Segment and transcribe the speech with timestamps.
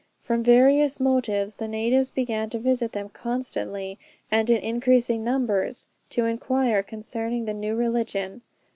[0.19, 3.99] From various motives the natives began to visit them constantly,
[4.31, 8.41] and in increasing numbers, to inquire concerning the new religion.